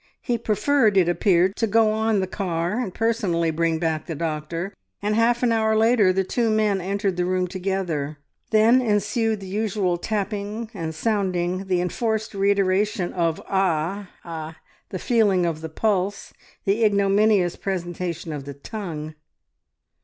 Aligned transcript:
He 0.23 0.39
preferred, 0.39 0.97
it 0.97 1.07
appeared, 1.07 1.55
to 1.57 1.67
go 1.67 1.91
on 1.91 2.21
the 2.21 2.25
car, 2.25 2.79
and 2.79 2.91
personally 2.91 3.51
bring 3.51 3.77
back 3.77 4.07
the 4.07 4.15
doctor, 4.15 4.73
and 4.99 5.13
half 5.13 5.43
an 5.43 5.51
hour 5.51 5.75
later 5.75 6.11
the 6.11 6.23
two 6.23 6.49
men 6.49 6.81
entered 6.81 7.17
the 7.17 7.25
room 7.25 7.45
together. 7.47 8.17
Then 8.49 8.81
ensued 8.81 9.41
the 9.41 9.45
usual 9.45 9.99
tapping 9.99 10.71
and 10.73 10.95
sounding, 10.95 11.67
the 11.67 11.81
enforced 11.81 12.33
reiteration 12.33 13.13
of 13.13 13.39
"Ah 13.47 14.09
ah!" 14.25 14.57
the 14.89 14.97
feeling 14.97 15.45
of 15.45 15.61
the 15.61 15.69
pulse, 15.69 16.33
the 16.65 16.83
ignominious 16.83 17.55
presentation 17.55 18.33
of 18.33 18.45
the 18.45 18.55
tongue. 18.55 19.13